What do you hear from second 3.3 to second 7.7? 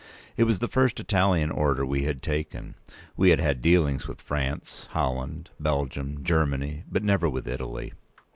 had dealings with France, Holland, Belgium, Germany; but never with